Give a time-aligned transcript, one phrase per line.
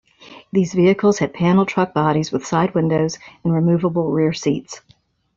[0.51, 4.81] These vehicles had panel truck bodies with side windows and removable rear seats.